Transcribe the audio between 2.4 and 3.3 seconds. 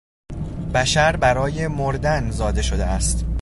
شده است.